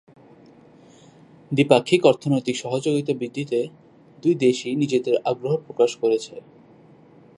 [1.51, 3.59] দ্বিপাক্ষিক অর্থনৈতিক সহযোগিতা বৃদ্ধিতে
[4.23, 6.35] দুই দেশই নিজেদের আগ্রহ প্রকাশ করেছে।